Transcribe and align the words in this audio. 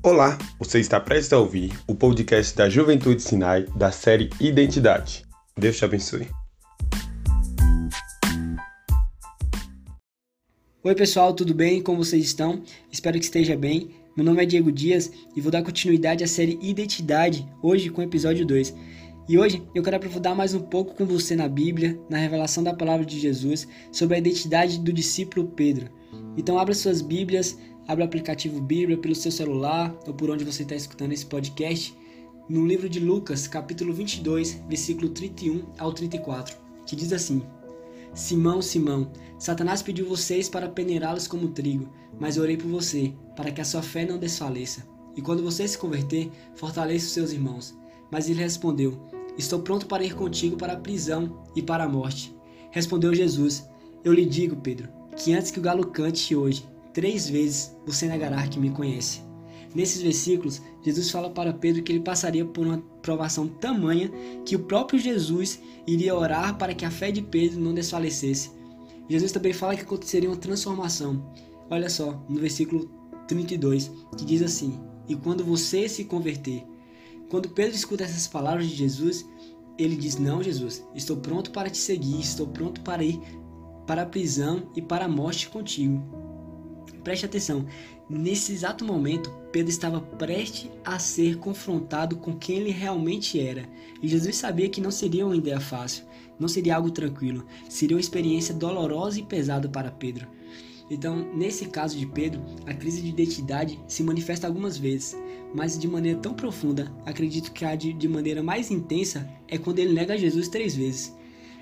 Olá, 0.00 0.38
você 0.60 0.78
está 0.78 1.00
prestes 1.00 1.32
a 1.32 1.38
ouvir 1.38 1.72
o 1.88 1.92
podcast 1.92 2.56
da 2.56 2.70
Juventude 2.70 3.20
Sinai 3.20 3.64
da 3.74 3.90
série 3.90 4.30
Identidade. 4.40 5.24
Deus 5.58 5.76
te 5.76 5.84
abençoe. 5.84 6.28
Oi 10.84 10.94
pessoal, 10.94 11.34
tudo 11.34 11.52
bem? 11.52 11.82
Como 11.82 12.04
vocês 12.04 12.24
estão? 12.24 12.62
Espero 12.92 13.18
que 13.18 13.24
esteja 13.24 13.56
bem. 13.56 13.90
Meu 14.16 14.24
nome 14.24 14.40
é 14.40 14.46
Diego 14.46 14.70
Dias 14.70 15.10
e 15.34 15.40
vou 15.40 15.50
dar 15.50 15.64
continuidade 15.64 16.22
à 16.22 16.28
série 16.28 16.56
Identidade, 16.62 17.44
hoje 17.60 17.90
com 17.90 18.00
o 18.00 18.04
episódio 18.04 18.46
2. 18.46 18.72
E 19.28 19.36
hoje 19.36 19.60
eu 19.74 19.82
quero 19.82 19.96
aprofundar 19.96 20.34
mais 20.34 20.54
um 20.54 20.60
pouco 20.60 20.94
com 20.94 21.04
você 21.04 21.34
na 21.34 21.48
Bíblia, 21.48 22.00
na 22.08 22.18
revelação 22.18 22.62
da 22.62 22.72
palavra 22.72 23.04
de 23.04 23.18
Jesus, 23.18 23.66
sobre 23.90 24.14
a 24.14 24.18
identidade 24.18 24.78
do 24.78 24.92
discípulo 24.92 25.48
Pedro. 25.48 25.90
Então 26.36 26.56
abra 26.56 26.72
suas 26.72 27.02
Bíblias, 27.02 27.58
Abre 27.88 28.04
o 28.04 28.06
aplicativo 28.06 28.60
Bíblia 28.60 28.98
pelo 28.98 29.14
seu 29.14 29.32
celular 29.32 29.98
ou 30.06 30.12
por 30.12 30.28
onde 30.28 30.44
você 30.44 30.62
está 30.62 30.74
escutando 30.74 31.12
esse 31.12 31.24
podcast, 31.24 31.96
no 32.46 32.66
livro 32.66 32.86
de 32.86 33.00
Lucas, 33.00 33.48
capítulo 33.48 33.94
22, 33.94 34.62
versículo 34.68 35.08
31 35.08 35.64
ao 35.78 35.90
34, 35.90 36.54
que 36.84 36.94
diz 36.94 37.14
assim: 37.14 37.42
Simão, 38.12 38.60
Simão, 38.60 39.10
Satanás 39.38 39.80
pediu 39.80 40.06
vocês 40.06 40.50
para 40.50 40.68
peneirá-los 40.68 41.26
como 41.26 41.48
trigo, 41.48 41.88
mas 42.20 42.36
orei 42.36 42.58
por 42.58 42.68
você, 42.68 43.14
para 43.34 43.50
que 43.50 43.62
a 43.62 43.64
sua 43.64 43.80
fé 43.80 44.04
não 44.04 44.18
desfaleça. 44.18 44.86
E 45.16 45.22
quando 45.22 45.42
você 45.42 45.66
se 45.66 45.78
converter, 45.78 46.30
fortaleça 46.56 47.06
os 47.06 47.12
seus 47.12 47.32
irmãos. 47.32 47.74
Mas 48.10 48.28
ele 48.28 48.42
respondeu: 48.42 49.00
Estou 49.38 49.60
pronto 49.60 49.86
para 49.86 50.04
ir 50.04 50.14
contigo 50.14 50.58
para 50.58 50.74
a 50.74 50.78
prisão 50.78 51.42
e 51.56 51.62
para 51.62 51.84
a 51.84 51.88
morte. 51.88 52.36
Respondeu 52.70 53.14
Jesus: 53.14 53.66
Eu 54.04 54.12
lhe 54.12 54.26
digo, 54.26 54.56
Pedro, 54.56 54.90
que 55.16 55.32
antes 55.32 55.50
que 55.50 55.58
o 55.58 55.62
galo 55.62 55.86
cante 55.86 56.36
hoje, 56.36 56.68
Três 56.92 57.28
vezes 57.28 57.76
você 57.86 58.06
negará 58.06 58.46
que 58.46 58.58
me 58.58 58.70
conhece. 58.70 59.22
Nesses 59.74 60.02
versículos, 60.02 60.62
Jesus 60.82 61.10
fala 61.10 61.30
para 61.30 61.52
Pedro 61.52 61.82
que 61.82 61.92
ele 61.92 62.00
passaria 62.00 62.44
por 62.44 62.66
uma 62.66 62.78
provação 63.02 63.46
tamanha 63.46 64.10
que 64.44 64.56
o 64.56 64.60
próprio 64.60 64.98
Jesus 64.98 65.60
iria 65.86 66.14
orar 66.14 66.56
para 66.56 66.74
que 66.74 66.84
a 66.84 66.90
fé 66.90 67.10
de 67.10 67.22
Pedro 67.22 67.60
não 67.60 67.74
desfalecesse. 67.74 68.50
Jesus 69.08 69.32
também 69.32 69.52
fala 69.52 69.76
que 69.76 69.82
aconteceria 69.82 70.28
uma 70.28 70.36
transformação. 70.36 71.32
Olha 71.70 71.90
só, 71.90 72.24
no 72.28 72.40
versículo 72.40 72.90
32, 73.26 73.90
que 74.16 74.24
diz 74.24 74.42
assim: 74.42 74.80
E 75.06 75.14
quando 75.14 75.44
você 75.44 75.88
se 75.88 76.04
converter. 76.04 76.64
Quando 77.28 77.50
Pedro 77.50 77.76
escuta 77.76 78.04
essas 78.04 78.26
palavras 78.26 78.66
de 78.66 78.74
Jesus, 78.74 79.28
ele 79.78 79.96
diz: 79.96 80.18
Não, 80.18 80.42
Jesus, 80.42 80.82
estou 80.94 81.18
pronto 81.18 81.50
para 81.50 81.68
te 81.68 81.78
seguir, 81.78 82.20
estou 82.20 82.46
pronto 82.46 82.80
para 82.80 83.04
ir 83.04 83.20
para 83.86 84.02
a 84.02 84.06
prisão 84.06 84.70
e 84.74 84.82
para 84.82 85.04
a 85.04 85.08
morte 85.08 85.48
contigo. 85.48 86.02
Preste 87.08 87.24
atenção, 87.24 87.64
nesse 88.06 88.52
exato 88.52 88.84
momento, 88.84 89.30
Pedro 89.50 89.70
estava 89.70 89.98
prestes 89.98 90.68
a 90.84 90.98
ser 90.98 91.38
confrontado 91.38 92.16
com 92.16 92.36
quem 92.36 92.56
ele 92.56 92.70
realmente 92.70 93.40
era. 93.40 93.66
E 94.02 94.06
Jesus 94.06 94.36
sabia 94.36 94.68
que 94.68 94.78
não 94.78 94.90
seria 94.90 95.24
uma 95.24 95.34
ideia 95.34 95.58
fácil, 95.58 96.04
não 96.38 96.46
seria 96.46 96.76
algo 96.76 96.90
tranquilo, 96.90 97.46
seria 97.66 97.96
uma 97.96 98.00
experiência 98.02 98.54
dolorosa 98.54 99.18
e 99.18 99.22
pesada 99.22 99.70
para 99.70 99.90
Pedro. 99.90 100.28
Então, 100.90 101.26
nesse 101.34 101.64
caso 101.68 101.96
de 101.96 102.04
Pedro, 102.04 102.42
a 102.66 102.74
crise 102.74 103.00
de 103.00 103.08
identidade 103.08 103.80
se 103.88 104.02
manifesta 104.02 104.46
algumas 104.46 104.76
vezes, 104.76 105.16
mas 105.54 105.78
de 105.78 105.88
maneira 105.88 106.18
tão 106.18 106.34
profunda, 106.34 106.92
acredito 107.06 107.52
que 107.52 107.64
a 107.64 107.74
de, 107.74 107.94
de 107.94 108.06
maneira 108.06 108.42
mais 108.42 108.70
intensa 108.70 109.26
é 109.48 109.56
quando 109.56 109.78
ele 109.78 109.94
nega 109.94 110.18
Jesus 110.18 110.46
três 110.48 110.76
vezes. 110.76 111.16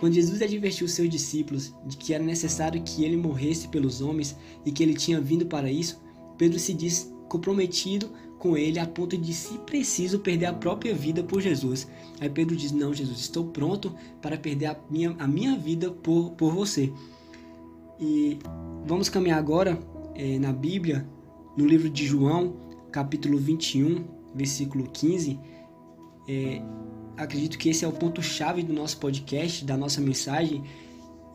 Quando 0.00 0.14
Jesus 0.14 0.40
advertiu 0.40 0.88
seus 0.88 1.10
discípulos 1.10 1.74
de 1.84 1.94
que 1.98 2.14
era 2.14 2.24
necessário 2.24 2.82
que 2.82 3.04
ele 3.04 3.18
morresse 3.18 3.68
pelos 3.68 4.00
homens 4.00 4.34
e 4.64 4.72
que 4.72 4.82
ele 4.82 4.94
tinha 4.94 5.20
vindo 5.20 5.44
para 5.44 5.70
isso, 5.70 6.00
Pedro 6.38 6.58
se 6.58 6.72
diz 6.72 7.12
comprometido 7.28 8.10
com 8.38 8.56
ele 8.56 8.78
a 8.78 8.86
ponto 8.86 9.14
de, 9.18 9.34
se 9.34 9.58
preciso, 9.58 10.20
perder 10.20 10.46
a 10.46 10.54
própria 10.54 10.94
vida 10.94 11.22
por 11.22 11.42
Jesus. 11.42 11.86
Aí 12.18 12.30
Pedro 12.30 12.56
diz: 12.56 12.72
Não, 12.72 12.94
Jesus, 12.94 13.20
estou 13.20 13.44
pronto 13.48 13.94
para 14.22 14.38
perder 14.38 14.66
a 14.66 14.80
minha, 14.90 15.14
a 15.18 15.28
minha 15.28 15.54
vida 15.58 15.90
por, 15.90 16.30
por 16.30 16.54
você. 16.54 16.90
E 18.00 18.38
vamos 18.86 19.10
caminhar 19.10 19.38
agora 19.38 19.78
é, 20.14 20.38
na 20.38 20.50
Bíblia, 20.50 21.06
no 21.58 21.66
livro 21.66 21.90
de 21.90 22.06
João, 22.06 22.56
capítulo 22.90 23.36
21, 23.36 24.02
versículo 24.34 24.88
15. 24.90 25.38
É, 26.26 26.62
acredito 27.20 27.58
que 27.58 27.68
esse 27.68 27.84
é 27.84 27.88
o 27.88 27.92
ponto 27.92 28.22
chave 28.22 28.62
do 28.62 28.72
nosso 28.72 28.96
podcast, 28.98 29.64
da 29.64 29.76
nossa 29.76 30.00
mensagem. 30.00 30.64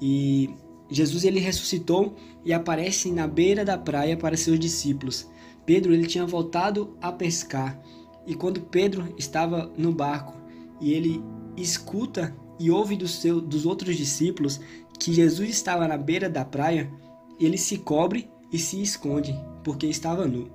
E 0.01 0.49
Jesus 0.89 1.23
ele 1.23 1.39
ressuscitou 1.39 2.15
e 2.43 2.51
aparece 2.51 3.11
na 3.11 3.27
beira 3.27 3.63
da 3.63 3.77
praia 3.77 4.17
para 4.17 4.35
seus 4.35 4.59
discípulos. 4.59 5.27
Pedro 5.65 5.93
ele 5.93 6.07
tinha 6.07 6.25
voltado 6.25 6.97
a 7.01 7.11
pescar 7.11 7.79
e 8.25 8.35
quando 8.35 8.61
Pedro 8.61 9.13
estava 9.17 9.71
no 9.77 9.91
barco 9.91 10.35
e 10.81 10.93
ele 10.93 11.23
escuta 11.55 12.35
e 12.59 12.71
ouve 12.71 12.95
do 12.95 13.07
seu, 13.07 13.39
dos 13.39 13.65
outros 13.65 13.95
discípulos 13.95 14.59
que 14.99 15.13
Jesus 15.13 15.49
estava 15.49 15.87
na 15.87 15.97
beira 15.97 16.29
da 16.29 16.43
praia, 16.43 16.91
ele 17.39 17.57
se 17.57 17.77
cobre 17.77 18.29
e 18.51 18.57
se 18.57 18.81
esconde 18.81 19.35
porque 19.63 19.85
estava 19.85 20.25
nu. 20.25 20.49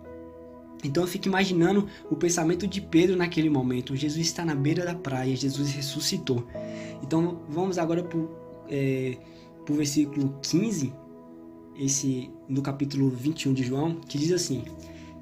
Então 0.82 1.02
eu 1.02 1.06
fico 1.06 1.28
imaginando 1.28 1.86
o 2.10 2.16
pensamento 2.16 2.66
de 2.66 2.80
Pedro 2.80 3.16
naquele 3.16 3.50
momento. 3.50 3.94
Jesus 3.96 4.26
está 4.26 4.44
na 4.44 4.54
beira 4.54 4.84
da 4.84 4.94
praia, 4.94 5.36
Jesus 5.36 5.70
ressuscitou. 5.70 6.44
Então 7.02 7.40
vamos 7.48 7.78
agora 7.78 8.02
para 8.02 8.18
o 8.18 8.30
é, 8.68 9.18
versículo 9.68 10.34
15, 10.42 10.92
esse, 11.76 12.30
no 12.48 12.62
capítulo 12.62 13.10
21 13.10 13.52
de 13.52 13.62
João, 13.62 13.96
que 13.96 14.18
diz 14.18 14.32
assim: 14.32 14.62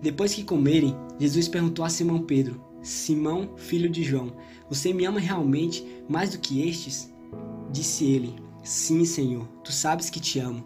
Depois 0.01 0.35
que 0.35 0.45
comerem, 0.45 0.95
Jesus 1.19 1.49
perguntou 1.49 1.85
a 1.85 1.89
Simão 1.89 2.23
Pedro: 2.23 2.61
Simão, 2.83 3.51
filho 3.57 3.89
de 3.89 4.03
João, 4.03 4.33
você 4.69 4.93
me 4.93 5.05
ama 5.05 5.21
realmente 5.21 5.85
mais 6.09 6.31
do 6.31 6.39
que 6.39 6.69
estes? 6.69 7.13
Disse 7.71 8.05
ele: 8.05 8.35
Sim, 8.63 9.05
Senhor, 9.05 9.47
tu 9.65 9.73
sabes 9.73 10.11
que 10.11 10.21
te 10.21 10.39
amo. 10.39 10.65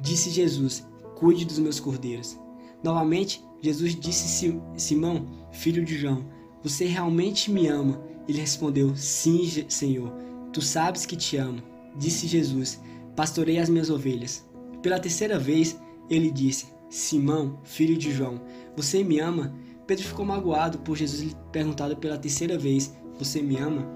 Disse 0.00 0.30
Jesus: 0.30 0.86
Cuide 1.16 1.44
dos 1.44 1.58
meus 1.58 1.80
cordeiros. 1.80 2.38
Novamente, 2.82 3.44
Jesus 3.62 3.94
disse 3.94 4.54
Simão, 4.76 5.26
filho 5.52 5.84
de 5.84 5.98
João, 5.98 6.24
você 6.62 6.86
realmente 6.86 7.50
me 7.50 7.66
ama? 7.66 8.02
Ele 8.28 8.40
respondeu, 8.40 8.94
sim, 8.96 9.46
Senhor, 9.68 10.12
tu 10.52 10.62
sabes 10.62 11.04
que 11.04 11.16
te 11.16 11.36
amo. 11.36 11.62
Disse 11.96 12.26
Jesus, 12.26 12.80
pastorei 13.16 13.58
as 13.58 13.68
minhas 13.68 13.90
ovelhas. 13.90 14.44
Pela 14.82 15.00
terceira 15.00 15.38
vez, 15.38 15.78
ele 16.08 16.30
disse, 16.30 16.66
Simão, 16.88 17.58
filho 17.64 17.96
de 17.96 18.12
João, 18.12 18.40
você 18.76 19.04
me 19.04 19.20
ama? 19.20 19.54
Pedro 19.86 20.04
ficou 20.04 20.24
magoado 20.24 20.78
por 20.78 20.96
Jesus 20.96 21.20
lhe 21.20 21.36
perguntado 21.52 21.96
pela 21.96 22.18
terceira 22.18 22.56
vez, 22.56 22.94
você 23.18 23.42
me 23.42 23.56
ama? 23.56 23.86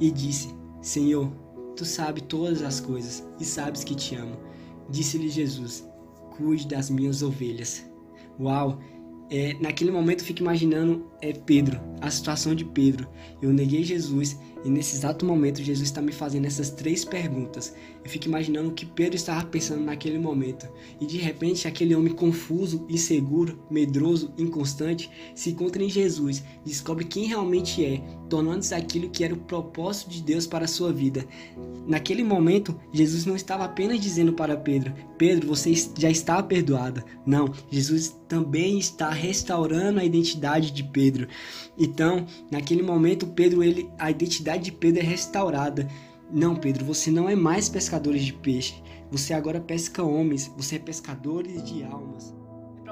E 0.00 0.10
disse, 0.10 0.54
Senhor, 0.80 1.30
tu 1.76 1.84
sabes 1.84 2.24
todas 2.28 2.62
as 2.62 2.80
coisas 2.80 3.24
e 3.40 3.44
sabes 3.44 3.84
que 3.84 3.94
te 3.94 4.14
amo. 4.14 4.36
Disse-lhe 4.88 5.28
Jesus, 5.28 5.84
cuide 6.36 6.66
das 6.66 6.90
minhas 6.90 7.22
ovelhas. 7.22 7.84
Uau! 8.38 8.78
É, 9.34 9.56
naquele 9.58 9.90
momento 9.90 10.20
eu 10.20 10.26
fico 10.26 10.40
imaginando 10.40 11.10
é, 11.22 11.32
Pedro, 11.32 11.80
a 12.02 12.10
situação 12.10 12.54
de 12.54 12.66
Pedro. 12.66 13.08
Eu 13.40 13.50
neguei 13.50 13.82
Jesus 13.82 14.38
e 14.64 14.70
nesse 14.70 14.96
exato 14.96 15.24
momento 15.24 15.62
Jesus 15.62 15.88
está 15.88 16.00
me 16.00 16.12
fazendo 16.12 16.46
essas 16.46 16.70
três 16.70 17.04
perguntas. 17.04 17.74
Eu 18.04 18.10
fico 18.10 18.26
imaginando 18.26 18.68
o 18.68 18.72
que 18.72 18.86
Pedro 18.86 19.16
estava 19.16 19.44
pensando 19.46 19.82
naquele 19.82 20.18
momento. 20.18 20.68
E 21.00 21.06
de 21.06 21.18
repente 21.18 21.66
aquele 21.66 21.94
homem 21.94 22.12
confuso, 22.12 22.86
inseguro, 22.88 23.58
medroso, 23.70 24.32
inconstante 24.38 25.10
se 25.34 25.50
encontra 25.50 25.82
em 25.82 25.88
Jesus, 25.88 26.42
descobre 26.64 27.04
quem 27.04 27.26
realmente 27.26 27.84
é, 27.84 28.02
tornando-se 28.28 28.74
aquilo 28.74 29.10
que 29.10 29.24
era 29.24 29.34
o 29.34 29.38
propósito 29.38 30.10
de 30.10 30.22
Deus 30.22 30.46
para 30.46 30.64
a 30.64 30.68
sua 30.68 30.92
vida. 30.92 31.26
Naquele 31.86 32.22
momento, 32.22 32.78
Jesus 32.92 33.26
não 33.26 33.34
estava 33.34 33.64
apenas 33.64 34.00
dizendo 34.00 34.32
para 34.32 34.56
Pedro: 34.56 34.94
Pedro, 35.18 35.48
você 35.48 35.72
já 35.98 36.10
está 36.10 36.42
perdoada. 36.42 37.04
Não, 37.26 37.52
Jesus 37.70 38.16
também 38.28 38.78
está 38.78 39.10
restaurando 39.10 40.00
a 40.00 40.04
identidade 40.04 40.70
de 40.70 40.82
Pedro. 40.82 41.28
Então, 41.76 42.26
naquele 42.50 42.82
momento, 42.82 43.26
Pedro, 43.26 43.62
ele, 43.62 43.90
a 43.98 44.10
identidade 44.10 44.51
de 44.58 44.72
Pedro 44.72 45.00
é 45.00 45.04
restaurada. 45.04 45.88
Não, 46.30 46.56
Pedro, 46.56 46.84
você 46.84 47.10
não 47.10 47.28
é 47.28 47.34
mais 47.34 47.68
pescador 47.68 48.14
de 48.14 48.32
peixe. 48.32 48.82
Você 49.10 49.34
agora 49.34 49.60
pesca 49.60 50.02
homens. 50.02 50.50
Você 50.56 50.76
é 50.76 50.78
pescador 50.78 51.44
de 51.46 51.84
almas. 51.84 52.34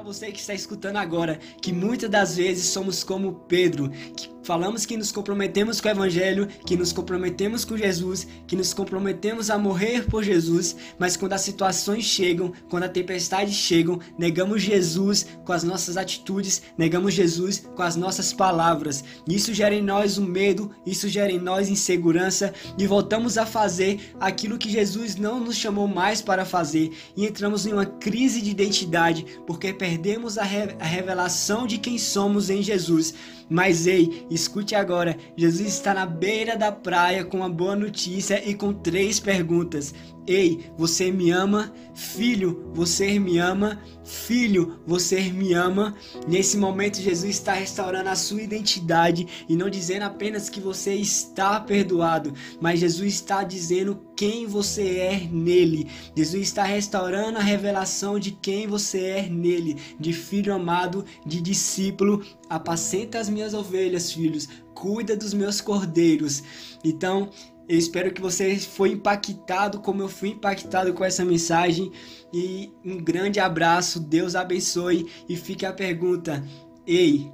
Para 0.00 0.06
você 0.14 0.32
que 0.32 0.40
está 0.40 0.54
escutando 0.54 0.96
agora 0.96 1.38
que 1.60 1.74
muitas 1.74 2.08
das 2.08 2.34
vezes 2.34 2.68
somos 2.68 3.04
como 3.04 3.34
Pedro, 3.46 3.90
que 4.16 4.30
Falamos 4.42 4.86
que 4.86 4.96
nos 4.96 5.12
comprometemos 5.12 5.80
com 5.80 5.88
o 5.88 5.90
Evangelho, 5.90 6.48
que 6.66 6.76
nos 6.76 6.92
comprometemos 6.92 7.64
com 7.64 7.76
Jesus, 7.76 8.26
que 8.46 8.56
nos 8.56 8.72
comprometemos 8.72 9.50
a 9.50 9.58
morrer 9.58 10.06
por 10.06 10.24
Jesus, 10.24 10.76
mas 10.98 11.16
quando 11.16 11.34
as 11.34 11.42
situações 11.42 12.04
chegam, 12.04 12.52
quando 12.68 12.84
a 12.84 12.88
tempestade 12.88 13.52
chegam, 13.52 14.00
negamos 14.18 14.62
Jesus 14.62 15.26
com 15.44 15.52
as 15.52 15.62
nossas 15.62 15.96
atitudes, 15.96 16.62
negamos 16.76 17.12
Jesus 17.12 17.68
com 17.76 17.82
as 17.82 17.96
nossas 17.96 18.32
palavras. 18.32 19.04
Isso 19.28 19.52
gera 19.52 19.74
em 19.74 19.82
nós 19.82 20.16
um 20.16 20.24
medo, 20.24 20.70
isso 20.86 21.08
gera 21.08 21.30
em 21.30 21.38
nós 21.38 21.68
insegurança 21.68 22.52
e 22.78 22.86
voltamos 22.86 23.36
a 23.36 23.44
fazer 23.44 24.00
aquilo 24.18 24.58
que 24.58 24.70
Jesus 24.70 25.16
não 25.16 25.38
nos 25.38 25.56
chamou 25.56 25.86
mais 25.86 26.22
para 26.22 26.46
fazer 26.46 26.90
e 27.14 27.26
entramos 27.26 27.66
em 27.66 27.72
uma 27.72 27.86
crise 27.86 28.40
de 28.40 28.50
identidade 28.50 29.26
porque 29.46 29.72
perdemos 29.72 29.89
perdemos 29.90 30.38
a, 30.38 30.44
re 30.44 30.76
a 30.78 30.84
revelação 30.84 31.66
de 31.66 31.76
quem 31.76 31.98
somos 31.98 32.48
em 32.48 32.62
Jesus. 32.62 33.12
Mas 33.48 33.88
ei, 33.88 34.24
escute 34.30 34.76
agora: 34.76 35.16
Jesus 35.36 35.66
está 35.66 35.92
na 35.92 36.06
beira 36.06 36.56
da 36.56 36.70
praia 36.70 37.24
com 37.24 37.38
uma 37.38 37.50
boa 37.50 37.74
notícia 37.74 38.40
e 38.48 38.54
com 38.54 38.72
três 38.72 39.18
perguntas. 39.18 39.92
Ei, 40.30 40.70
você 40.78 41.10
me 41.10 41.32
ama? 41.32 41.72
Filho, 41.92 42.70
você 42.72 43.18
me 43.18 43.38
ama? 43.38 43.82
Filho, 44.04 44.78
você 44.86 45.22
me 45.22 45.54
ama? 45.54 45.96
Nesse 46.28 46.56
momento, 46.56 47.00
Jesus 47.00 47.30
está 47.34 47.52
restaurando 47.52 48.10
a 48.10 48.14
sua 48.14 48.40
identidade 48.40 49.26
e 49.48 49.56
não 49.56 49.68
dizendo 49.68 50.02
apenas 50.02 50.48
que 50.48 50.60
você 50.60 50.94
está 50.94 51.58
perdoado, 51.58 52.32
mas 52.60 52.78
Jesus 52.78 53.14
está 53.14 53.42
dizendo 53.42 54.00
quem 54.16 54.46
você 54.46 54.98
é 54.98 55.28
nele. 55.32 55.88
Jesus 56.16 56.42
está 56.42 56.62
restaurando 56.62 57.38
a 57.38 57.42
revelação 57.42 58.16
de 58.16 58.30
quem 58.30 58.68
você 58.68 59.00
é 59.06 59.28
nele, 59.28 59.78
de 59.98 60.12
filho 60.12 60.54
amado, 60.54 61.04
de 61.26 61.40
discípulo. 61.40 62.24
Apacenta 62.48 63.18
as 63.18 63.28
minhas 63.28 63.52
ovelhas, 63.52 64.12
filhos, 64.12 64.48
cuida 64.74 65.16
dos 65.16 65.34
meus 65.34 65.60
cordeiros. 65.60 66.42
Então, 66.84 67.30
eu 67.70 67.78
espero 67.78 68.12
que 68.12 68.20
você 68.20 68.58
foi 68.58 68.90
impactado 68.90 69.78
como 69.78 70.02
eu 70.02 70.08
fui 70.08 70.30
impactado 70.30 70.92
com 70.92 71.04
essa 71.04 71.24
mensagem. 71.24 71.92
E 72.32 72.72
um 72.84 72.96
grande 72.98 73.38
abraço, 73.38 74.00
Deus 74.00 74.34
abençoe. 74.34 75.08
E 75.28 75.36
fique 75.36 75.64
a 75.64 75.72
pergunta: 75.72 76.44
Ei, 76.84 77.30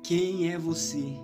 quem 0.00 0.52
é 0.52 0.56
você? 0.56 1.18